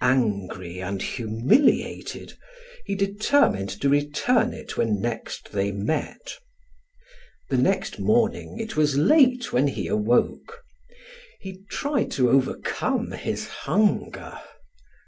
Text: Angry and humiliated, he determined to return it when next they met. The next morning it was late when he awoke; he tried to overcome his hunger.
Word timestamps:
Angry 0.00 0.78
and 0.80 1.02
humiliated, 1.02 2.32
he 2.86 2.94
determined 2.94 3.68
to 3.82 3.90
return 3.90 4.54
it 4.54 4.78
when 4.78 5.02
next 5.02 5.52
they 5.52 5.70
met. 5.70 6.38
The 7.50 7.58
next 7.58 7.98
morning 7.98 8.58
it 8.58 8.74
was 8.74 8.96
late 8.96 9.52
when 9.52 9.66
he 9.68 9.86
awoke; 9.86 10.62
he 11.40 11.62
tried 11.70 12.10
to 12.12 12.30
overcome 12.30 13.10
his 13.10 13.48
hunger. 13.48 14.40